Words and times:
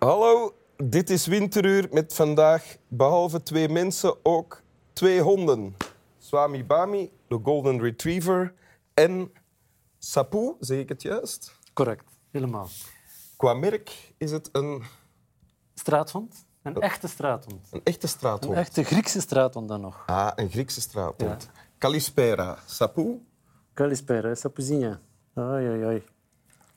Hallo, 0.00 0.54
dit 0.76 1.10
is 1.10 1.26
Winteruur 1.26 1.88
met 1.90 2.14
vandaag 2.14 2.76
behalve 2.88 3.42
twee 3.42 3.68
mensen 3.68 4.14
ook 4.22 4.62
twee 4.92 5.20
honden. 5.20 5.76
Swami 6.18 6.64
Bami, 6.64 7.10
de 7.28 7.40
Golden 7.42 7.80
Retriever, 7.80 8.54
en 8.94 9.32
Sapu, 9.98 10.54
zeg 10.60 10.78
ik 10.78 10.88
het 10.88 11.02
juist? 11.02 11.58
Correct, 11.72 12.04
helemaal. 12.30 12.68
Qua 13.36 13.54
merk 13.54 14.12
is 14.18 14.30
het 14.30 14.48
een, 14.52 14.82
Straathond? 15.74 16.44
Een 16.62 16.80
echte 16.80 17.08
straathond. 17.08 17.66
een 17.70 17.80
echte 17.84 18.02
Een 18.02 18.08
straathond. 18.08 18.54
echte 18.56 18.82
Griekse 18.84 19.20
straathond 19.20 19.68
dan 19.68 19.80
nog. 19.80 20.02
Ah, 20.06 20.30
een 20.34 20.50
Griekse 20.50 20.80
straathond. 20.80 21.48
Kalispera. 21.78 22.58
Sapu, 22.66 23.26
Kalispera, 23.74 24.34
sapuzinha. 24.34 25.00
Oei, 25.38 25.68
oei, 25.68 25.84
oei. 25.84 26.04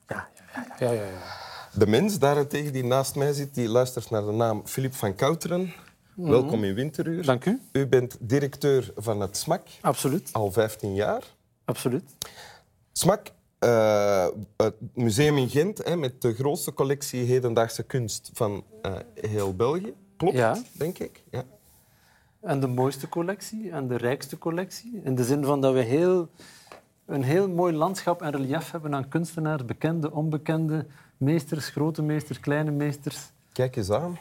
Ja, 0.07 0.27
ja, 0.35 0.65
ja, 0.79 0.91
ja, 0.91 0.91
ja, 0.91 1.05
ja. 1.05 1.51
De 1.75 1.87
mens 1.87 2.19
daarentegen 2.19 2.73
die 2.73 2.83
naast 2.83 3.15
mij 3.15 3.33
zit, 3.33 3.53
die 3.55 3.67
luistert 3.69 4.09
naar 4.09 4.25
de 4.25 4.31
naam 4.31 4.61
Filip 4.65 4.93
van 4.93 5.15
Kouteren. 5.15 5.73
Welkom 6.15 6.63
in 6.63 6.73
Winteruur. 6.73 7.25
Dank 7.25 7.45
u. 7.45 7.61
U 7.71 7.87
bent 7.87 8.17
directeur 8.19 8.91
van 8.95 9.19
het 9.21 9.37
SMAK, 9.37 9.67
Absoluut, 9.81 10.29
al 10.31 10.51
15 10.51 10.93
jaar. 10.95 11.23
absoluut. 11.65 12.03
SMAK, 12.91 13.27
eh, 13.59 14.27
het 14.57 14.73
museum 14.93 15.37
in 15.37 15.49
Gent, 15.49 15.83
hè, 15.83 15.95
met 15.95 16.21
de 16.21 16.33
grootste 16.33 16.73
collectie 16.73 17.23
hedendaagse 17.25 17.83
kunst 17.83 18.29
van 18.33 18.63
eh, 18.81 18.93
heel 19.15 19.55
België. 19.55 19.93
Klopt, 20.17 20.35
Ja. 20.35 20.57
denk 20.73 20.99
ik. 20.99 21.23
Ja. 21.31 21.43
En 22.41 22.59
de 22.59 22.67
mooiste 22.67 23.09
collectie 23.09 23.71
en 23.71 23.87
de 23.87 23.97
rijkste 23.97 24.37
collectie. 24.37 25.01
In 25.03 25.15
de 25.15 25.23
zin 25.23 25.43
van 25.43 25.61
dat 25.61 25.73
we 25.73 25.79
heel, 25.81 26.29
een 27.05 27.23
heel 27.23 27.49
mooi 27.49 27.73
landschap 27.73 28.21
en 28.21 28.31
relief 28.31 28.71
hebben 28.71 28.95
aan 28.95 29.07
kunstenaars, 29.07 29.65
bekende, 29.65 30.11
onbekende, 30.11 30.85
meesters, 31.17 31.69
grote 31.69 32.01
meesters, 32.01 32.39
kleine 32.39 32.71
meesters. 32.71 33.31
Kijk 33.51 33.75
eens 33.75 33.91
aan. 33.91 34.17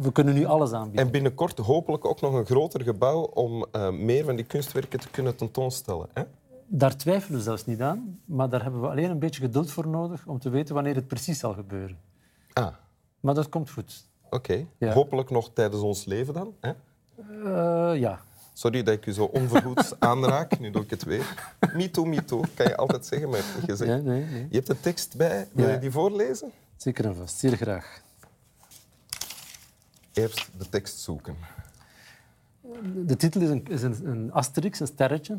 We 0.00 0.12
kunnen 0.12 0.34
nu 0.34 0.44
alles 0.44 0.72
aanbieden. 0.72 1.04
En 1.04 1.10
binnenkort 1.10 1.58
hopelijk 1.58 2.04
ook 2.04 2.20
nog 2.20 2.32
een 2.34 2.46
groter 2.46 2.82
gebouw 2.82 3.20
om 3.22 3.66
eh, 3.72 3.90
meer 3.90 4.24
van 4.24 4.36
die 4.36 4.44
kunstwerken 4.44 5.00
te 5.00 5.10
kunnen 5.10 5.36
tentoonstellen. 5.36 6.08
Hè? 6.12 6.22
Daar 6.66 6.96
twijfelen 6.96 7.38
we 7.38 7.44
zelfs 7.44 7.66
niet 7.66 7.80
aan, 7.80 8.20
maar 8.24 8.48
daar 8.48 8.62
hebben 8.62 8.80
we 8.80 8.88
alleen 8.88 9.10
een 9.10 9.18
beetje 9.18 9.40
geduld 9.40 9.70
voor 9.70 9.88
nodig 9.88 10.26
om 10.26 10.38
te 10.38 10.50
weten 10.50 10.74
wanneer 10.74 10.94
het 10.94 11.06
precies 11.08 11.38
zal 11.38 11.52
gebeuren. 11.54 11.98
Ah, 12.52 12.66
Maar 13.20 13.34
dat 13.34 13.48
komt 13.48 13.70
goed. 13.70 14.08
oké. 14.30 14.66
Ja. 14.78 14.92
Hopelijk 14.92 15.30
nog 15.30 15.50
tijdens 15.52 15.82
ons 15.82 16.04
leven 16.04 16.34
dan. 16.34 16.54
Hè? 16.60 16.70
Eh, 17.44 18.00
ja. 18.00 18.20
Sorry 18.60 18.82
dat 18.82 18.94
ik 18.94 19.06
u 19.06 19.12
zo 19.12 19.24
onverhoeds 19.24 19.92
aanraak. 20.10 20.58
Nu 20.58 20.70
doe 20.70 20.82
ik 20.82 20.90
het 20.90 21.02
weer. 21.04 21.54
Me 21.74 21.90
too, 21.90 22.04
me 22.04 22.24
too. 22.24 22.44
Kan 22.54 22.66
je 22.66 22.76
altijd 22.76 23.06
zeggen, 23.06 23.28
maar 23.28 23.38
heb 23.38 23.54
niet 23.54 23.70
gezegd. 23.70 23.90
Ja, 23.90 23.96
nee, 23.96 24.24
nee. 24.24 24.46
Je 24.50 24.54
hebt 24.54 24.66
de 24.66 24.80
tekst 24.80 25.16
bij. 25.16 25.48
Wil 25.52 25.66
Ja. 25.66 25.72
je 25.72 25.78
die 25.78 25.90
voorlezen? 25.90 26.50
Zeker 26.76 27.04
en 27.04 27.16
vast. 27.16 27.38
Zeer 27.38 27.56
graag. 27.56 28.02
Eerst 30.12 30.50
de 30.58 30.68
tekst 30.68 30.98
zoeken. 30.98 31.36
De 32.94 33.16
titel 33.16 33.40
is 33.40 33.48
een, 33.48 33.66
is 33.68 33.82
een, 33.82 34.06
een 34.08 34.32
asterix, 34.32 34.80
een 34.80 34.86
sterretje. 34.86 35.38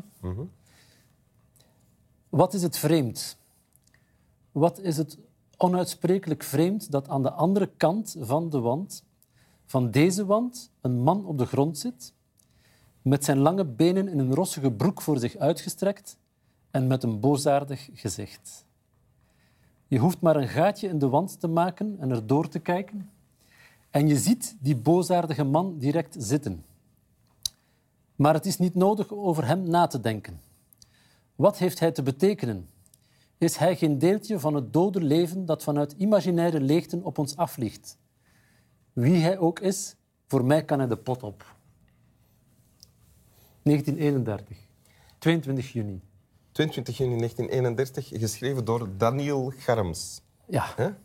Wat 2.28 2.54
is 2.54 2.62
het 2.62 2.78
vreemd? 2.78 3.36
Wat 4.52 4.78
is 4.78 4.96
het 4.96 5.18
onuitsprekelijk 5.56 6.42
vreemd 6.42 6.90
dat 6.90 7.08
aan 7.08 7.22
de 7.22 7.30
andere 7.32 7.70
kant 7.76 8.16
van 8.20 8.50
de 8.50 8.58
wand, 8.60 9.04
van 9.66 9.90
deze 9.90 10.24
wand, 10.26 10.70
een 10.80 10.98
man 11.00 11.26
op 11.26 11.38
de 11.38 11.46
grond 11.46 11.78
zit, 11.78 12.12
met 13.02 13.24
zijn 13.24 13.38
lange 13.38 13.64
benen 13.64 14.08
in 14.08 14.18
een 14.18 14.34
rossige 14.34 14.72
broek 14.72 15.02
voor 15.02 15.18
zich 15.18 15.36
uitgestrekt 15.36 16.18
en 16.70 16.86
met 16.86 17.02
een 17.02 17.20
boosaardig 17.20 17.88
gezicht. 17.92 18.64
Je 19.86 19.98
hoeft 19.98 20.20
maar 20.20 20.36
een 20.36 20.48
gaatje 20.48 20.88
in 20.88 20.98
de 20.98 21.08
wand 21.08 21.40
te 21.40 21.48
maken 21.48 21.96
en 22.00 22.10
er 22.10 22.26
door 22.26 22.48
te 22.48 22.58
kijken 22.58 23.10
en 23.90 24.08
je 24.08 24.18
ziet 24.18 24.56
die 24.60 24.76
boosaardige 24.76 25.44
man 25.44 25.78
direct 25.78 26.16
zitten. 26.18 26.64
Maar 28.16 28.34
het 28.34 28.46
is 28.46 28.58
niet 28.58 28.74
nodig 28.74 29.12
over 29.12 29.46
hem 29.46 29.68
na 29.68 29.86
te 29.86 30.00
denken. 30.00 30.40
Wat 31.34 31.58
heeft 31.58 31.78
hij 31.78 31.92
te 31.92 32.02
betekenen? 32.02 32.68
Is 33.38 33.56
hij 33.56 33.76
geen 33.76 33.98
deeltje 33.98 34.38
van 34.38 34.54
het 34.54 34.72
dode 34.72 35.00
leven 35.00 35.46
dat 35.46 35.62
vanuit 35.62 35.94
imaginaire 35.96 36.60
leegten 36.60 37.02
op 37.02 37.18
ons 37.18 37.36
afvliegt? 37.36 37.98
Wie 38.92 39.22
hij 39.22 39.38
ook 39.38 39.60
is, 39.60 39.96
voor 40.26 40.44
mij 40.44 40.64
kan 40.64 40.78
hij 40.78 40.88
de 40.88 40.96
pot 40.96 41.22
op. 41.22 41.54
1931, 43.62 44.56
22 45.18 45.72
juni. 45.72 46.00
22 46.52 46.96
juni 46.96 47.16
1931, 47.16 48.08
geschreven 48.08 48.64
door 48.64 48.88
Daniel 48.96 49.52
Garms. 49.56 50.22
Ja? 50.46 50.96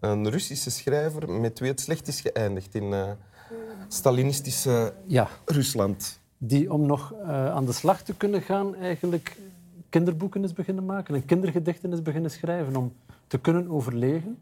Een 0.00 0.30
Russische 0.30 0.70
schrijver 0.70 1.30
met 1.30 1.58
wie 1.58 1.70
het 1.70 1.80
slecht 1.80 2.08
is 2.08 2.20
geëindigd 2.20 2.74
in 2.74 2.92
eh, 2.92 3.10
Stalinistische 3.88 4.94
ja. 5.06 5.28
Rusland. 5.44 6.20
die 6.38 6.72
om 6.72 6.86
nog 6.86 7.12
eh, 7.12 7.50
aan 7.50 7.64
de 7.64 7.72
slag 7.72 8.02
te 8.02 8.14
kunnen 8.14 8.42
gaan 8.42 8.74
eigenlijk 8.74 9.36
kinderboeken 9.88 10.44
is 10.44 10.52
beginnen 10.52 10.84
maken 10.84 11.14
en 11.14 11.24
kindergedichten 11.24 11.92
is 11.92 12.02
beginnen 12.02 12.30
schrijven 12.30 12.76
om 12.76 12.92
te 13.26 13.38
kunnen 13.38 13.68
overleven. 13.68 14.38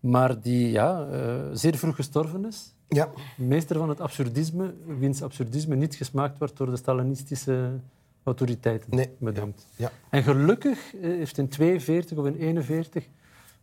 Maar 0.00 0.40
die 0.40 0.70
ja, 0.70 1.06
eh, 1.06 1.34
zeer 1.52 1.76
vroeg 1.76 1.94
gestorven 1.94 2.44
is. 2.44 2.74
Ja, 2.92 3.10
Meester 3.36 3.76
van 3.78 3.88
het 3.88 4.00
absurdisme, 4.00 4.74
wiens 4.86 5.22
absurdisme 5.22 5.76
niet 5.76 5.94
gesmaakt 5.94 6.38
wordt 6.38 6.56
door 6.56 6.70
de 6.70 6.76
Stalinistische 6.76 7.70
autoriteiten, 8.22 8.86
Nee, 8.96 9.10
me 9.18 9.32
dunkt. 9.32 9.66
ja. 9.76 9.90
En 10.10 10.22
gelukkig 10.22 10.94
eh, 10.94 11.00
heeft 11.02 11.38
in 11.38 11.48
42 11.48 12.18
of 12.18 12.26
in 12.26 12.34
41 12.36 13.06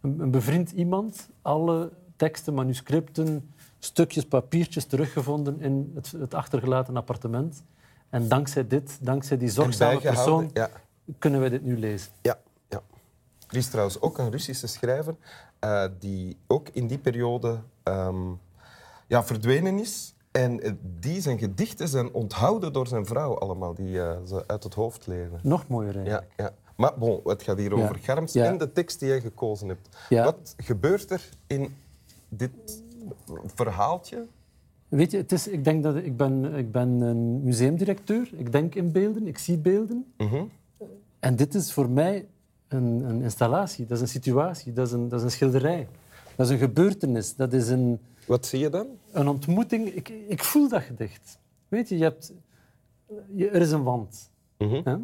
een, 0.01 0.19
een 0.19 0.31
bevriend 0.31 0.71
iemand 0.71 1.29
alle 1.41 1.91
teksten, 2.15 2.53
manuscripten, 2.53 3.53
stukjes, 3.79 4.25
papiertjes 4.25 4.85
teruggevonden 4.85 5.59
in 5.61 5.91
het, 5.95 6.11
het 6.11 6.33
achtergelaten 6.33 6.97
appartement. 6.97 7.63
En 8.09 8.27
dankzij 8.27 8.67
dit, 8.67 8.97
dankzij 9.01 9.38
die 9.38 9.49
zorgzame 9.49 9.99
persoon, 9.99 10.49
Ja, 10.53 10.69
kunnen 11.19 11.39
wij 11.39 11.49
dit 11.49 11.63
nu 11.63 11.77
lezen. 11.79 12.11
ja, 12.21 12.38
ja. 12.69 12.81
Er 13.49 13.57
is 13.57 13.67
trouwens 13.69 14.01
ook 14.01 14.17
een 14.17 14.31
Russische 14.31 14.67
schrijver 14.67 15.15
eh, 15.59 15.85
die 15.99 16.38
ook 16.47 16.69
in 16.69 16.88
die 16.88 16.97
periode 16.97 17.59
ehm, 17.83 18.15
ja, 19.07 19.23
verdwenen 19.23 19.79
is. 19.79 20.16
En 20.31 20.62
eh, 20.62 20.72
die 21.00 21.22
zijn 21.22 21.38
gedichten 21.38 21.88
zijn 21.88 22.13
onthouden 22.13 22.73
door 22.73 22.88
zijn 22.88 23.06
vrouw 23.06 23.38
allemaal, 23.38 23.73
die 23.73 24.01
eh, 24.01 24.18
ze 24.25 24.44
uit 24.47 24.63
het 24.63 24.73
hoofd 24.73 25.07
leren. 25.07 25.40
Nog 25.44 25.68
mooier 25.68 25.95
eigenlijk. 25.95 26.34
Ja, 26.35 26.44
ja. 26.44 26.53
Maar 26.75 26.94
bon, 26.97 27.19
het 27.23 27.44
gaat 27.44 27.57
hier 27.57 27.78
Ja. 27.78 27.84
over 27.84 27.97
Garms 28.01 28.34
Ja. 28.34 28.45
en 28.45 28.57
de 28.57 28.72
tekst 28.72 29.00
die 29.00 29.07
jij 29.07 29.22
gekozen 29.22 29.68
hebt. 29.68 29.90
Ja. 30.09 30.23
Wat 30.23 30.53
gebeurt 30.57 31.12
er 31.12 31.29
in 31.47 31.75
dit 32.29 32.84
verhaaltje? 33.45 34.25
Weet 34.88 35.12
je, 35.12 35.18
het 35.18 35.31
is, 35.31 35.47
ik 35.47 35.63
denk 35.63 35.84
dat 35.84 35.95
ik 35.95 36.18
ben, 36.18 36.53
ik 36.56 36.72
ben 36.72 36.89
een 37.01 37.44
museumdirecteur. 37.44 38.29
Ik 38.35 38.51
denk 38.51 38.75
in 38.75 38.91
beelden, 38.91 39.28
ik 39.28 39.38
zie 39.38 39.57
beelden. 39.57 40.13
Mhm. 40.18 40.44
En 41.19 41.35
dit 41.35 41.56
is 41.56 41.74
voor 41.74 41.89
mij 41.89 42.28
een, 42.68 43.03
een 43.09 43.22
installatie, 43.22 43.85
dat 43.85 43.97
is 43.97 44.01
een 44.01 44.07
situatie, 44.09 44.74
dat 44.74 44.88
is 44.88 44.94
een, 44.94 45.09
dat 45.09 45.19
is 45.19 45.25
een 45.25 45.31
schilderij. 45.31 45.88
Dat 46.37 46.45
is 46.45 46.51
een 46.51 46.57
gebeurtenis, 46.57 47.35
dat 47.35 47.53
is 47.53 47.69
een, 47.69 47.99
Wat 48.27 48.45
zie 48.45 48.59
je 48.59 48.69
dan? 48.69 48.87
een 49.11 49.27
ontmoeting. 49.27 49.87
Ik, 49.87 50.09
ik 50.09 50.43
voel 50.43 50.69
dat 50.69 50.81
gedicht. 50.81 51.39
Weet 51.67 51.89
je, 51.89 51.97
je 51.97 52.03
hebt, 52.03 52.33
je, 53.35 53.49
er 53.49 53.61
is 53.61 53.71
een 53.71 53.83
wand. 53.83 54.31
Mhm. 54.57 54.81
Hè? 54.83 54.95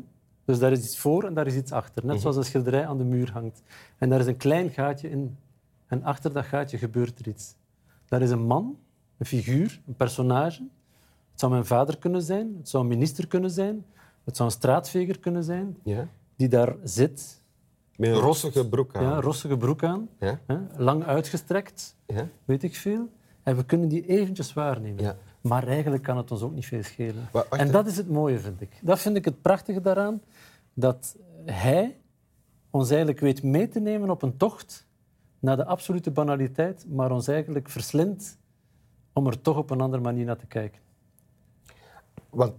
Dus 0.45 0.59
daar 0.59 0.71
is 0.71 0.79
iets 0.79 0.97
voor 0.97 1.23
en 1.23 1.33
daar 1.33 1.47
is 1.47 1.55
iets 1.55 1.71
achter. 1.71 2.05
Net 2.05 2.21
zoals 2.21 2.35
een 2.35 2.43
schilderij 2.43 2.87
aan 2.87 2.97
de 2.97 3.03
muur 3.03 3.31
hangt. 3.31 3.61
En 3.97 4.09
daar 4.09 4.19
is 4.19 4.25
een 4.25 4.37
klein 4.37 4.69
gaatje 4.69 5.09
in. 5.09 5.37
En 5.87 6.03
achter 6.03 6.33
dat 6.33 6.45
gaatje 6.45 6.77
gebeurt 6.77 7.19
er 7.19 7.27
iets. 7.27 7.55
Daar 8.07 8.21
is 8.21 8.29
een 8.29 8.45
man, 8.45 8.77
een 9.17 9.25
figuur, 9.25 9.81
een 9.87 9.95
personage. 9.95 10.61
Het 11.31 11.39
zou 11.39 11.51
mijn 11.51 11.65
vader 11.65 11.97
kunnen 11.97 12.21
zijn, 12.21 12.55
het 12.57 12.69
zou 12.69 12.83
een 12.83 12.89
minister 12.89 13.27
kunnen 13.27 13.51
zijn, 13.51 13.85
het 14.23 14.35
zou 14.35 14.49
een 14.49 14.55
straatveger 14.55 15.19
kunnen 15.19 15.43
zijn, 15.43 15.77
Ja. 15.83 16.07
die 16.35 16.47
daar 16.47 16.75
zit, 16.83 17.41
Met 17.97 18.09
een 18.09 18.15
rossige 18.15 18.69
broek 18.69 18.95
aan. 18.95 19.03
ja, 19.03 19.19
rossige 19.19 19.57
broek 19.57 19.83
aan, 19.83 20.09
Ja. 20.19 20.39
hè, 20.45 20.57
lang 20.77 21.03
uitgestrekt, 21.03 21.95
Ja. 22.07 22.27
weet 22.45 22.63
ik 22.63 22.75
veel. 22.75 23.09
En 23.43 23.55
we 23.55 23.65
kunnen 23.65 23.87
die 23.87 24.05
eventjes 24.07 24.53
waarnemen. 24.53 25.03
Ja. 25.03 25.15
Maar 25.41 25.67
eigenlijk 25.67 26.03
kan 26.03 26.17
het 26.17 26.31
ons 26.31 26.41
ook 26.41 26.53
niet 26.53 26.65
veel 26.65 26.83
schelen. 26.83 27.27
En 27.49 27.71
dat 27.71 27.87
is 27.87 27.97
het 27.97 28.09
mooie, 28.09 28.39
vind 28.39 28.61
ik. 28.61 28.79
Dat 28.81 28.99
vind 28.99 29.15
ik 29.15 29.25
het 29.25 29.41
prachtige 29.41 29.81
daaraan. 29.81 30.21
Dat 30.73 31.17
hij 31.45 31.97
ons 32.69 32.89
eigenlijk 32.89 33.19
weet 33.19 33.43
mee 33.43 33.67
te 33.67 33.79
nemen 33.79 34.09
op 34.09 34.21
een 34.21 34.37
tocht 34.37 34.87
naar 35.39 35.55
de 35.57 35.65
absolute 35.65 36.11
banaliteit, 36.11 36.85
maar 36.89 37.11
ons 37.11 37.27
eigenlijk 37.27 37.69
verslindt 37.69 38.37
om 39.13 39.27
er 39.27 39.41
toch 39.41 39.57
op 39.57 39.69
een 39.69 39.81
andere 39.81 40.03
manier 40.03 40.25
naar 40.25 40.37
te 40.37 40.45
kijken. 40.45 40.81
Want, 42.29 42.53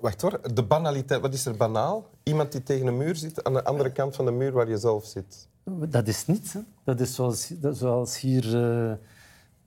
wacht 0.00 0.20
hoor, 0.20 0.40
de 0.54 0.62
banaliteit, 0.62 1.20
wat 1.20 1.34
is 1.34 1.46
er 1.46 1.56
banaal? 1.56 2.08
Iemand 2.22 2.52
die 2.52 2.62
tegen 2.62 2.86
een 2.86 2.96
muur 2.96 3.16
zit, 3.16 3.44
aan 3.44 3.52
de 3.52 3.64
andere 3.64 3.92
kant 3.92 4.16
van 4.16 4.24
de 4.24 4.30
muur 4.30 4.52
waar 4.52 4.68
je 4.68 4.76
zelf 4.78 5.04
zit. 5.04 5.48
Dat 5.88 6.08
is 6.08 6.26
niets. 6.26 6.52
Hè? 6.52 6.60
Dat 6.84 7.00
is 7.00 7.14
zoals, 7.14 7.48
dat- 7.48 7.76
zoals 7.76 8.20
hier... 8.20 8.62
eh, 8.88 8.92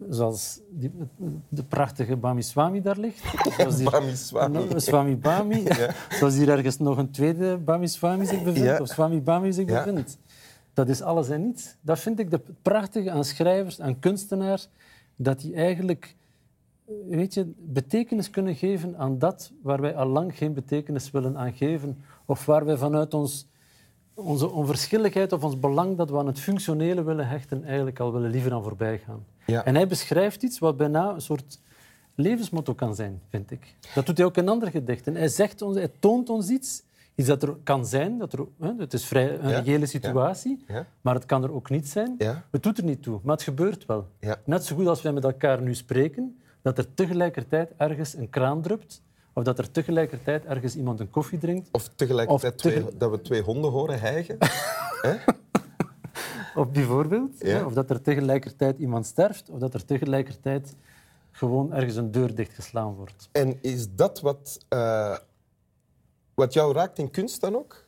zoals 0.10 0.60
die, 0.70 0.92
de 1.50 1.64
prachtige 1.64 2.16
Bami 2.16 2.42
Swami 2.42 2.82
daar 2.82 2.98
ligt. 2.98 3.24
Zoals 3.58 3.78
hier- 3.78 3.90
Bami 3.90 4.16
Swami. 4.16 4.58
Een 4.70 4.82
Swami 4.82 5.18
Bami. 5.18 5.64
Zoals 6.20 6.36
hier 6.36 6.50
ergens 6.50 6.78
nog 6.78 6.98
een 6.98 7.12
tweede 7.12 7.58
Bami 7.58 7.88
Swami 7.88 8.26
zich 8.26 8.44
bevindt. 8.44 8.68
Ja. 8.70 8.80
Of 8.80 8.88
Swami 8.88 9.22
Bami 9.22 9.52
zich 9.54 9.68
Ja. 9.70 9.84
bevindt. 9.84 10.18
Dat 10.74 10.90
is 10.90 11.02
alles 11.02 11.30
en 11.30 11.46
niets. 11.46 11.76
Dat 11.82 12.00
vind 12.00 12.20
ik 12.20 12.32
het 12.32 12.62
prachtige 12.62 13.12
aan 13.12 13.24
schrijvers, 13.24 13.82
aan 13.82 14.00
kunstenaars, 14.00 14.70
dat 15.16 15.40
die 15.40 15.54
eigenlijk 15.56 16.16
weet 17.10 17.34
je, 17.34 17.52
betekenis 17.58 18.30
kunnen 18.30 18.56
geven 18.56 18.98
aan 18.98 19.20
dat 19.20 19.52
waar 19.62 19.82
wij 19.82 19.96
al 19.96 20.08
lang 20.08 20.38
geen 20.38 20.54
betekenis 20.54 21.12
willen 21.12 21.38
aan 21.38 21.54
geven. 21.54 21.98
Of 22.26 22.46
waar 22.46 22.66
wij 22.66 22.78
vanuit 22.78 23.14
ons, 23.14 23.48
onze 24.14 24.50
onverschilligheid 24.50 25.32
of 25.32 25.44
ons 25.44 25.60
belang 25.60 25.98
dat 25.98 26.10
we 26.10 26.18
aan 26.18 26.28
het 26.28 26.40
functionele 26.40 27.04
willen 27.04 27.28
hechten, 27.28 27.64
eigenlijk 27.64 28.00
al 28.00 28.14
willen 28.14 28.32
liever 28.32 28.54
aan 28.54 28.64
voorbij 28.64 28.98
gaan. 28.98 29.26
Ja. 29.46 29.66
En 29.66 29.76
hij 29.76 29.88
beschrijft 29.88 30.44
iets 30.44 30.60
wat 30.60 30.78
bijna 30.78 31.14
een 31.14 31.22
soort 31.22 31.60
levensmotto 32.16 32.74
kan 32.74 32.96
zijn, 32.96 33.22
vind 33.30 33.52
ik. 33.52 33.76
Dat 33.96 34.06
doet 34.06 34.18
hij 34.18 34.26
ook 34.26 34.38
in 34.38 34.50
andere 34.50 34.72
gedichten. 34.72 35.16
Hij, 35.16 35.28
zegt 35.28 35.62
ons, 35.62 35.76
hij 35.76 35.92
toont 36.00 36.30
ons 36.30 36.50
iets, 36.50 36.84
iets 37.16 37.28
dat 37.28 37.44
er 37.44 37.56
kan 37.64 37.86
zijn. 37.86 38.18
Dat 38.18 38.34
er, 38.34 38.40
hè, 38.60 38.72
het 38.78 38.94
is 38.94 39.06
vrij 39.06 39.40
een 39.40 39.50
Ja. 39.50 39.60
reële 39.60 39.86
situatie, 39.86 40.64
Ja. 40.68 40.86
maar 41.02 41.14
het 41.16 41.26
kan 41.26 41.44
er 41.44 41.54
ook 41.54 41.70
niet 41.70 41.88
zijn. 41.88 42.16
Het 42.52 42.64
doet 42.64 42.78
er 42.78 42.84
niet 42.84 43.04
toe, 43.04 43.20
maar 43.24 43.36
het 43.36 43.44
gebeurt 43.44 43.86
wel. 43.86 44.08
Net 44.46 44.66
zo 44.66 44.76
goed 44.76 44.88
als 44.88 45.02
wij 45.02 45.12
met 45.14 45.24
elkaar 45.24 45.62
nu 45.62 45.76
spreken, 45.76 46.40
dat 46.62 46.78
er 46.78 46.94
tegelijkertijd 46.94 47.72
ergens 47.78 48.14
een 48.14 48.30
kraan 48.30 48.62
drupt, 48.62 49.02
of 49.34 49.44
dat 49.44 49.60
er 49.60 49.72
tegelijkertijd 49.72 50.46
ergens 50.46 50.76
iemand 50.76 51.00
een 51.00 51.10
koffie 51.10 51.40
drinkt, 51.40 51.70
Of 51.72 51.88
tegelijkertijd 51.96 52.54
Of 52.56 52.62
tegel- 52.62 52.82
twee, 52.88 52.98
dat 52.98 53.12
we 53.12 53.22
twee 53.22 53.42
honden 53.42 53.72
horen 53.72 54.00
hijgen. 54.00 54.38
of 56.56 56.70
bijvoorbeeld, 56.72 57.42
Ja. 57.42 57.66
of 57.66 57.74
dat 57.74 57.90
er 57.90 58.02
tegelijkertijd 58.02 58.80
iemand 58.80 59.06
sterft, 59.06 59.50
of 59.50 59.60
dat 59.60 59.74
er 59.74 59.86
tegelijkertijd 59.86 60.76
gewoon 61.32 61.74
ergens 61.74 61.96
een 61.96 62.12
deur 62.12 62.36
dichtgeslaan 62.36 62.94
wordt. 62.94 63.30
En 63.32 63.58
is 63.62 63.96
dat 63.96 64.20
wat, 64.22 64.66
eh, 64.70 65.18
wat 66.34 66.54
jou 66.54 66.74
raakt 66.74 67.00
in 67.00 67.12
kunst 67.12 67.42
dan 67.42 67.56
ook? 67.56 67.88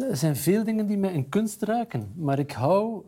Er 0.00 0.16
zijn 0.16 0.36
veel 0.36 0.64
dingen 0.64 0.86
die 0.86 0.98
mij 0.98 1.12
in 1.12 1.28
kunst 1.28 1.62
raken, 1.62 2.12
maar 2.16 2.38
ik 2.38 2.52
hou, 2.52 3.04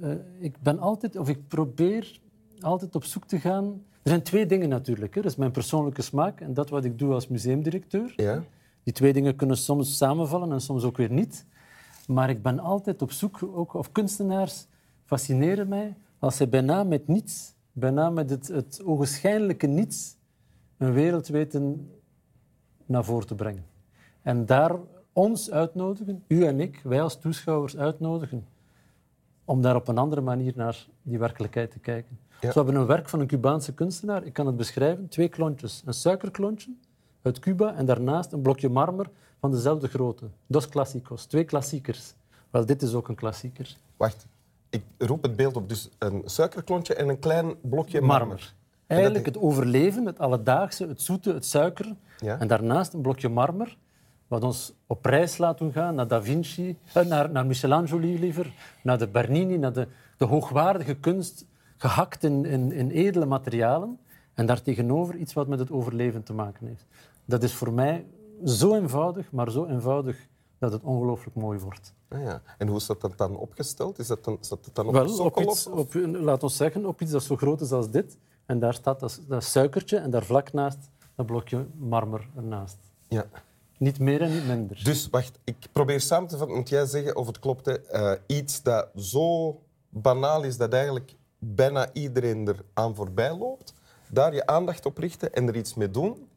eh, 0.00 0.10
ik 0.38 0.60
ben 0.60 0.78
altijd, 0.78 1.16
of 1.16 1.28
ik 1.28 1.48
probeer 1.48 2.20
altijd 2.60 2.94
op 2.94 3.04
zoek 3.04 3.24
te 3.24 3.40
gaan. 3.40 3.64
Er 4.02 4.10
zijn 4.10 4.22
twee 4.22 4.46
dingen 4.46 4.68
natuurlijk. 4.68 5.14
Hè. 5.14 5.20
Dat 5.20 5.30
is 5.30 5.36
mijn 5.36 5.50
persoonlijke 5.50 6.02
smaak 6.02 6.40
en 6.40 6.54
dat 6.54 6.70
wat 6.70 6.84
ik 6.84 6.98
doe 6.98 7.12
als 7.12 7.28
museumdirecteur. 7.28 8.12
Ja. 8.16 8.44
Die 8.82 8.92
twee 8.92 9.12
dingen 9.12 9.36
kunnen 9.36 9.56
soms 9.56 9.96
samenvallen 9.96 10.52
en 10.52 10.60
soms 10.60 10.84
ook 10.84 10.96
weer 10.96 11.10
niet. 11.10 11.46
Maar 12.06 12.30
ik 12.30 12.42
ben 12.42 12.58
altijd 12.58 13.02
op 13.02 13.12
zoek, 13.12 13.42
ook, 13.42 13.74
of 13.74 13.92
kunstenaars 13.92 14.66
fascineren 15.04 15.68
mij 15.68 15.94
als 16.18 16.36
zij 16.36 16.48
bijna 16.48 16.84
met 16.84 17.08
niets, 17.08 17.54
bijna 17.72 18.10
met 18.10 18.30
het, 18.30 18.48
het 18.48 18.82
ogenschijnlijke 18.84 19.66
niets, 19.66 20.16
een 20.76 20.92
wereld 20.92 21.28
weten 21.28 21.90
naar 22.86 23.04
voren 23.04 23.26
te 23.26 23.34
brengen. 23.34 23.64
En 24.22 24.46
daar 24.46 24.76
ons 25.12 25.50
uitnodigen, 25.50 26.24
u 26.28 26.44
en 26.44 26.60
ik, 26.60 26.80
wij 26.84 27.02
als 27.02 27.18
toeschouwers 27.18 27.76
uitnodigen, 27.76 28.46
om 29.46 29.62
daar 29.62 29.76
op 29.76 29.88
een 29.88 29.98
andere 29.98 30.20
manier 30.20 30.52
naar 30.56 30.86
die 31.02 31.18
werkelijkheid 31.18 31.70
te 31.70 31.78
kijken. 31.78 32.18
Ja. 32.40 32.52
Zo 32.52 32.56
hebben 32.56 32.74
we 32.74 32.80
een 32.80 32.86
werk 32.86 33.08
van 33.08 33.20
een 33.20 33.26
Cubaanse 33.26 33.74
kunstenaar, 33.74 34.24
ik 34.24 34.32
kan 34.32 34.46
het 34.46 34.56
beschrijven, 34.56 35.08
twee 35.08 35.28
klontjes. 35.28 35.82
Een 35.84 35.94
suikerklontje 35.94 36.70
uit 37.22 37.38
Cuba 37.38 37.74
en 37.74 37.86
daarnaast 37.86 38.32
een 38.32 38.42
blokje 38.42 38.68
marmer 38.68 39.10
van 39.40 39.50
dezelfde 39.50 39.88
grootte. 39.88 40.26
Dos 40.46 40.68
clásicos, 40.68 41.24
twee 41.24 41.44
klassiekers. 41.44 42.14
Wel, 42.50 42.66
dit 42.66 42.82
is 42.82 42.94
ook 42.94 43.08
een 43.08 43.14
klassieker. 43.14 43.76
Wacht, 43.96 44.26
ik 44.70 44.82
roep 44.98 45.22
het 45.22 45.36
beeld 45.36 45.56
op. 45.56 45.68
Dus 45.68 45.88
een 45.98 46.22
suikerklontje 46.24 46.94
en 46.94 47.08
een 47.08 47.18
klein 47.18 47.54
blokje 47.60 48.00
marmer. 48.00 48.26
Marmer. 48.26 48.54
Eigenlijk 48.86 49.26
het 49.26 49.38
overleven, 49.38 50.06
het 50.06 50.18
alledaagse, 50.18 50.86
het 50.86 51.02
zoete, 51.02 51.32
het 51.32 51.44
suiker. 51.44 51.94
Ja. 52.18 52.38
En 52.38 52.48
daarnaast 52.48 52.92
een 52.92 53.00
blokje 53.00 53.28
marmer, 53.28 53.76
wat 54.28 54.44
ons 54.44 54.72
op 54.86 55.04
reis 55.04 55.38
laat 55.38 55.58
doen 55.58 55.72
gaan 55.72 55.94
naar 55.94 56.08
Da 56.08 56.22
Vinci, 56.22 56.78
naar, 57.08 57.30
naar 57.30 57.46
Michelangelo 57.46 57.98
liever, 57.98 58.52
naar 58.82 58.98
de 58.98 59.08
Bernini, 59.08 59.56
naar 59.56 59.72
de, 59.72 59.88
de 60.16 60.24
hoogwaardige 60.24 60.94
kunst, 60.94 61.46
gehakt 61.76 62.24
in, 62.24 62.44
in, 62.44 62.72
in 62.72 62.90
edele 62.90 63.26
materialen. 63.26 63.98
En 64.34 64.46
daartegenover 64.46 65.16
iets 65.16 65.32
wat 65.32 65.48
met 65.48 65.58
het 65.58 65.70
overleven 65.70 66.22
te 66.22 66.32
maken 66.32 66.66
heeft. 66.66 66.86
Dat 67.24 67.42
is 67.42 67.54
voor 67.54 67.72
mij 67.72 68.06
zo 68.44 68.74
eenvoudig, 68.74 69.32
maar 69.32 69.50
zo 69.50 69.66
eenvoudig 69.66 70.26
dat 70.58 70.72
het 70.72 70.82
ongelooflijk 70.82 71.36
mooi 71.36 71.58
wordt. 71.58 71.94
Ah, 72.08 72.22
ja. 72.22 72.42
En 72.58 72.68
hoe 72.68 72.76
is 72.76 72.86
dat 72.86 73.12
dan 73.16 73.36
opgesteld? 73.36 73.98
Is 73.98 74.06
dat 74.06 74.24
dan, 74.24 74.38
staat 74.40 74.64
het 74.64 74.74
dan 74.74 74.86
op 74.86 74.92
Wel, 74.92 75.18
op 75.18 75.38
iets, 75.38 75.66
op, 75.66 75.94
laat 75.94 76.42
ons 76.42 76.56
zeggen, 76.56 76.86
op 76.86 77.00
iets 77.00 77.10
dat 77.10 77.22
zo 77.22 77.36
groot 77.36 77.60
is 77.60 77.72
als 77.72 77.90
dit. 77.90 78.18
En 78.46 78.58
daar 78.58 78.74
staat 78.74 79.00
dat, 79.00 79.22
dat 79.28 79.44
suikertje 79.44 79.96
en 79.96 80.10
daar 80.10 80.24
vlak 80.24 80.52
naast 80.52 80.90
dat 81.14 81.26
blokje 81.26 81.66
marmer 81.78 82.28
ernaast. 82.36 82.78
Ja. 83.08 83.24
Niet 83.78 83.98
meer 83.98 84.22
en 84.22 84.32
niet 84.32 84.46
minder. 84.46 84.80
Dus 84.84 85.08
wacht, 85.08 85.38
ik 85.44 85.56
probeer 85.72 86.00
samen 86.00 86.28
te 86.28 86.36
vatten. 86.36 86.56
Moet 86.56 86.68
jij 86.68 86.86
zeggen 86.86 87.16
of 87.16 87.26
het 87.26 87.38
klopt? 87.38 87.86
Eh, 87.86 88.12
iets 88.26 88.62
dat 88.62 88.88
zo 88.96 89.60
banaal 89.88 90.42
is 90.42 90.56
dat 90.56 90.72
eigenlijk 90.72 91.14
bijna 91.38 91.92
iedereen 91.92 92.48
er 92.48 92.64
aan 92.74 92.94
voorbij 92.94 93.36
loopt. 93.36 93.74
Daar 94.08 94.34
je 94.34 94.46
aandacht 94.46 94.86
op 94.86 94.98
richten 94.98 95.32
en 95.32 95.48
er 95.48 95.56
iets 95.56 95.74
mee 95.74 95.90
doen 95.90 96.28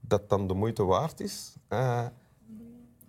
dat 0.00 0.28
dan 0.28 0.46
de 0.46 0.54
moeite 0.54 0.84
waard 0.84 1.20
is. 1.20 1.56
Eh, 1.68 2.06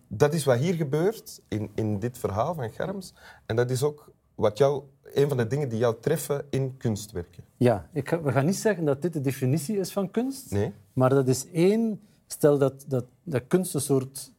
dat 0.07 0.33
is 0.33 0.43
wat 0.43 0.57
hier 0.57 0.73
gebeurt 0.73 1.41
in, 1.47 1.71
in 1.75 1.99
dit 1.99 2.17
verhaal 2.17 2.53
van 2.53 2.71
Germs. 2.71 3.13
En 3.45 3.55
dat 3.55 3.69
is 3.69 3.83
ook 3.83 4.11
wat 4.35 4.57
jou, 4.57 4.83
een 5.03 5.27
van 5.27 5.37
de 5.37 5.47
dingen 5.47 5.69
die 5.69 5.77
jou 5.77 5.95
treffen 5.99 6.45
in 6.49 6.77
kunstwerken. 6.77 7.43
Ja, 7.57 7.89
ik 7.93 8.09
we 8.09 8.31
gaan 8.31 8.45
niet 8.45 8.55
zeggen 8.55 8.85
dat 8.85 9.01
dit 9.01 9.13
de 9.13 9.21
definitie 9.21 9.77
is 9.77 9.91
van 9.91 10.11
kunst. 10.11 10.51
Nee? 10.51 10.73
Maar 10.93 11.09
dat 11.09 11.27
is 11.27 11.51
één... 11.51 12.01
Stel 12.27 12.57
dat, 12.57 12.85
dat, 12.87 13.05
dat 13.23 13.43
kunst 13.47 13.73
een 13.73 13.81
soort 13.81 14.31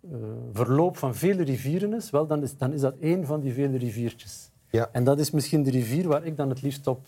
eh, 0.00 0.18
verloop 0.52 0.96
van 0.96 1.14
vele 1.14 1.42
rivieren 1.42 1.94
is, 1.94 2.10
wel, 2.10 2.26
dan, 2.26 2.42
is, 2.42 2.56
dan 2.56 2.72
is 2.72 2.80
dat 2.80 2.94
één 3.00 3.26
van 3.26 3.40
die 3.40 3.52
vele 3.52 3.78
riviertjes. 3.78 4.50
Ja. 4.70 4.88
En 4.92 5.04
dat 5.04 5.18
is 5.18 5.30
misschien 5.30 5.62
de 5.62 5.70
rivier 5.70 6.08
waar 6.08 6.24
ik 6.24 6.36
dan 6.36 6.48
het 6.48 6.62
liefst 6.62 6.86
op 6.86 7.06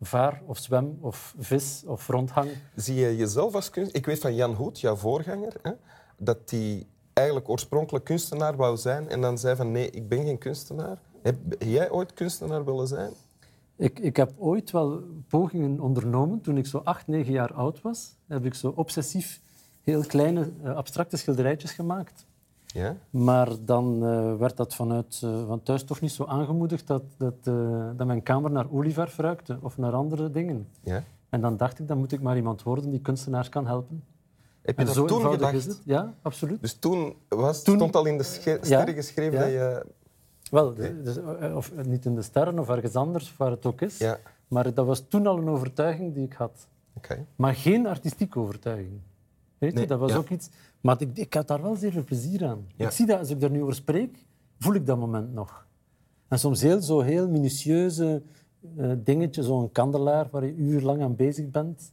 vaar 0.00 0.42
of 0.46 0.58
zwem 0.58 0.98
of 1.00 1.34
vis 1.38 1.82
of 1.86 2.08
rondhang. 2.08 2.50
Zie 2.74 2.94
je 2.94 3.16
jezelf 3.16 3.54
als 3.54 3.70
kunst? 3.70 3.96
Ik 3.96 4.06
weet 4.06 4.18
van 4.18 4.34
Jan 4.34 4.54
Hoet, 4.54 4.80
jouw 4.80 4.96
voorganger, 4.96 5.52
hè, 5.62 5.72
dat 6.16 6.38
hij 6.50 6.86
eigenlijk 7.12 7.48
oorspronkelijk 7.48 8.04
kunstenaar 8.04 8.56
wou 8.56 8.76
zijn 8.76 9.08
en 9.08 9.20
dan 9.20 9.38
zei 9.38 9.56
van 9.56 9.72
nee, 9.72 9.90
ik 9.90 10.08
ben 10.08 10.24
geen 10.24 10.38
kunstenaar. 10.38 10.98
Heb 11.22 11.36
jij 11.58 11.90
ooit 11.90 12.12
kunstenaar 12.12 12.64
willen 12.64 12.86
zijn? 12.86 13.12
Ik, 13.80 13.98
ik 13.98 14.16
heb 14.16 14.32
ooit 14.38 14.70
wel 14.70 15.02
pogingen 15.28 15.80
ondernomen. 15.80 16.40
Toen 16.40 16.56
ik 16.56 16.66
zo 16.66 16.80
acht, 16.84 17.06
negen 17.06 17.32
jaar 17.32 17.52
oud 17.52 17.82
was, 17.82 18.16
heb 18.26 18.44
ik 18.44 18.54
zo 18.54 18.72
obsessief 18.76 19.40
heel 19.82 20.04
kleine 20.06 20.50
eh, 20.62 20.74
abstracte 20.76 21.16
schilderijtjes 21.16 21.72
gemaakt. 21.72 22.26
Ja? 22.66 22.96
Maar 23.10 23.48
dan 23.64 24.04
eh, 24.06 24.36
werd 24.36 24.56
dat 24.56 24.74
vanuit 24.74 25.20
eh, 25.24 25.46
van 25.46 25.62
thuis 25.62 25.84
toch 25.84 26.00
niet 26.00 26.12
zo 26.12 26.24
aangemoedigd 26.24 26.86
dat, 26.86 27.02
dat, 27.16 27.44
dat 27.96 28.06
mijn 28.06 28.22
kamer 28.22 28.50
naar 28.50 28.70
olieverf 28.70 29.16
ruikte 29.16 29.58
of 29.62 29.78
naar 29.78 29.92
andere 29.92 30.30
dingen. 30.30 30.68
ja? 30.82 31.04
En 31.28 31.40
dan 31.40 31.56
dacht 31.56 31.78
ik, 31.78 31.88
dan 31.88 31.98
moet 31.98 32.12
ik 32.12 32.20
maar 32.20 32.36
iemand 32.36 32.62
worden 32.62 32.90
die 32.90 33.00
kunstenaars 33.00 33.48
kan 33.48 33.66
helpen. 33.66 34.04
Heb 34.62 34.74
je 34.74 34.80
En 34.80 34.86
dat 34.86 34.94
zo 34.94 35.04
toen 35.04 35.30
gedacht? 35.30 35.80
Ja, 35.84 36.14
absoluut. 36.22 36.60
Dus 36.60 36.74
toen, 36.74 37.14
was, 37.28 37.62
Toen- 37.62 37.76
stond 37.76 37.96
al 37.96 38.06
in 38.06 38.16
de 38.18 38.22
sterren 38.22 38.94
geschreven 38.94 39.38
Ja. 39.38 39.44
dat 39.44 39.50
je... 39.50 39.86
Wel, 40.50 40.74
dus, 40.74 41.16
eh, 41.16 41.56
of 41.56 41.72
niet 41.84 42.04
in 42.04 42.14
de 42.14 42.22
sterren 42.22 42.58
of 42.58 42.68
ergens 42.68 42.94
anders, 42.94 43.36
waar 43.36 43.50
het 43.50 43.66
ook 43.66 43.80
is. 43.80 43.98
Ja, 43.98 44.18
Maar 44.48 44.74
dat 44.74 44.86
was 44.86 45.04
toen 45.08 45.26
al 45.26 45.38
een 45.38 45.48
overtuiging 45.48 46.14
die 46.14 46.24
ik 46.24 46.32
had. 46.32 46.66
oké. 46.96 47.26
Maar 47.36 47.54
geen 47.54 47.86
artistieke 47.86 48.38
overtuiging. 48.38 49.00
Weet 49.58 49.72
je, 49.72 49.78
Nee, 49.78 49.86
dat 49.86 49.98
was 49.98 50.10
ja. 50.10 50.16
ook 50.16 50.28
iets... 50.28 50.48
Maar 50.80 51.00
ik, 51.00 51.08
ik 51.18 51.34
had 51.34 51.48
daar 51.48 51.62
wel 51.62 51.74
zeer 51.76 51.92
veel 51.92 52.04
plezier 52.04 52.44
aan. 52.46 52.66
Ja. 52.76 52.86
Ik 52.86 52.90
zie 52.92 53.06
dat, 53.06 53.18
als 53.18 53.30
ik 53.30 53.40
daar 53.40 53.50
nu 53.50 53.62
over 53.62 53.74
spreek, 53.74 54.24
voel 54.58 54.74
ik 54.74 54.86
dat 54.86 54.98
moment 54.98 55.32
nog. 55.32 55.66
En 56.28 56.38
soms 56.38 56.60
heel, 56.62 56.80
zo 56.82 57.00
heel 57.00 57.28
minutieuze 57.28 58.22
eh 58.76 58.92
dingetjes, 58.98 59.46
zo'n 59.46 59.72
kandelaar 59.72 60.28
waar 60.30 60.44
je 60.44 60.54
urenlang 60.54 61.02
aan 61.02 61.16
bezig 61.16 61.50
bent. 61.50 61.92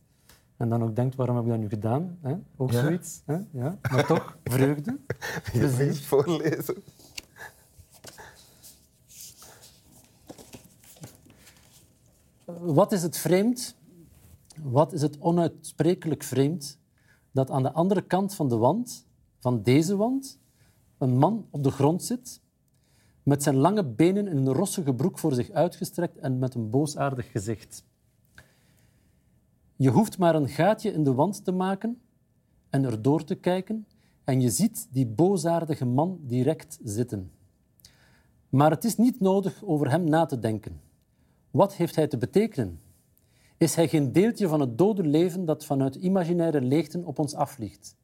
En 0.58 0.70
dan 0.70 0.84
ook 0.84 0.96
denkt, 0.96 1.16
waarom 1.16 1.36
heb 1.36 1.46
ik 1.46 1.52
dat 1.52 1.60
nu 1.60 1.70
gedaan? 1.70 2.18
Hè? 2.22 2.36
Ook 2.58 2.72
Ja. 2.72 2.82
zoiets. 2.82 3.22
Hè? 3.26 3.38
Ja. 3.52 3.78
Maar 3.92 4.06
toch, 4.06 4.38
vreugde. 4.44 4.98
Je 5.54 5.86
moet 5.88 6.00
voorlezen. 6.00 6.76
Wat 12.56 12.92
is 12.92 13.02
het 13.04 13.18
vreemd? 13.18 13.76
Wat 14.64 14.94
is 14.94 15.02
het 15.02 15.20
onuitsprekelijk 15.20 16.24
vreemd 16.24 16.80
dat 17.32 17.50
aan 17.50 17.64
de 17.64 17.72
andere 17.72 18.02
kant 18.02 18.36
van 18.36 18.50
de 18.50 18.58
wand, 18.58 19.08
van 19.40 19.64
deze 19.64 19.96
wand, 19.96 20.40
een 20.98 21.18
man 21.18 21.48
op 21.50 21.64
de 21.64 21.72
grond 21.72 22.04
zit, 22.04 22.42
met 23.24 23.44
zijn 23.44 23.56
lange 23.56 23.86
benen 23.86 24.28
in 24.28 24.38
een 24.38 24.54
rossige 24.54 24.94
broek 24.94 25.20
voor 25.20 25.34
zich 25.34 25.52
uitgestrekt 25.52 26.18
en 26.18 26.40
met 26.40 26.56
een 26.56 26.70
boosaardig 26.70 27.32
gezicht. 27.32 27.86
Je 29.76 29.90
hoeft 29.90 30.18
maar 30.18 30.36
een 30.36 30.50
gaatje 30.50 30.92
in 30.92 31.04
de 31.04 31.14
wand 31.14 31.44
te 31.44 31.52
maken 31.52 32.02
en 32.70 32.84
erdoor 32.84 33.24
te 33.24 33.36
kijken 33.36 33.88
en 34.24 34.42
je 34.42 34.50
ziet 34.50 34.88
die 34.92 35.08
boosaardige 35.08 35.86
man 35.86 36.20
direct 36.22 36.80
zitten. 36.84 37.32
Maar 38.50 38.72
het 38.72 38.84
is 38.84 38.96
niet 38.96 39.20
nodig 39.20 39.64
over 39.64 39.90
hem 39.90 40.04
na 40.04 40.26
te 40.26 40.40
denken. 40.40 40.87
Wat 41.52 41.74
heeft 41.74 41.96
hij 41.96 42.08
te 42.08 42.18
betekenen? 42.18 42.82
Is 43.58 43.76
hij 43.76 43.88
geen 43.88 44.12
deeltje 44.12 44.48
van 44.48 44.60
het 44.60 44.78
dode 44.78 45.04
leven 45.04 45.46
dat 45.46 45.66
vanuit 45.66 45.96
imaginaire 45.96 46.62
leegten 46.62 47.06
op 47.06 47.20
ons 47.20 47.36
afvliegt? 47.36 47.96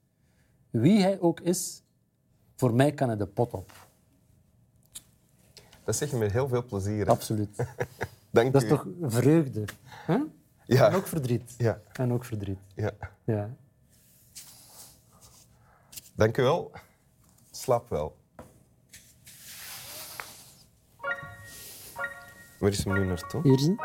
Wie 0.70 1.02
hij 1.02 1.20
ook 1.20 1.40
is, 1.40 1.84
voor 2.56 2.74
mij 2.74 2.92
kan 2.92 3.08
hij 3.08 3.18
de 3.18 3.28
pot 3.28 3.54
op. 3.54 3.88
Dat 5.84 5.96
zeg 5.96 6.10
je 6.12 6.16
met 6.18 6.32
heel 6.32 6.48
veel 6.48 6.66
plezier. 6.66 7.06
hè. 7.06 7.12
Absoluut. 7.12 7.56
Dank 8.32 8.54
Dat 8.54 8.62
is 8.64 8.70
toch 8.70 8.88
vreugde? 9.02 9.66
Hè? 9.84 10.18
Ja. 10.66 10.88
En 10.90 10.96
ook 10.96 11.08
verdriet. 11.08 11.54
Ja, 11.58 11.82
En 11.94 12.14
ook 12.14 12.26
verdriet. 12.26 12.60
ja. 12.76 12.92
Ja. 13.24 13.56
Dank 16.16 16.38
u 16.38 16.42
wel. 16.42 16.72
Slaap 17.52 17.90
wel. 17.90 18.16
Waar 22.64 22.72
is 22.72 22.84
hem 22.84 22.94
nu 22.94 23.06
naartoe? 23.06 23.42
Hier 23.44 23.60
zien. 23.60 23.80